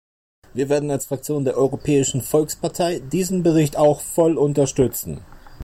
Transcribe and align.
Wir 0.55 0.67
werden 0.69 0.89
als 0.89 1.05
Fraktion 1.05 1.45
der 1.45 1.55
Europäischen 1.57 2.23
Volkspartei 2.23 3.01
diesen 3.01 3.43
Bericht 3.43 3.77
auch 3.77 4.01
voll 4.01 4.35
unterstützen. 4.35 5.23